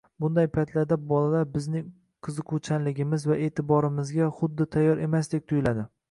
[0.23, 1.91] Bunday paytlarda bolalar bizning
[2.27, 5.85] qiziquvchanligimiz va eʼtiborimizga xuddi tayyor emasdek tuyuladi.